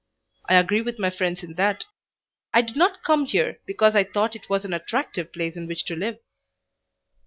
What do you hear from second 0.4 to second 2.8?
I agree with my friends in that. I did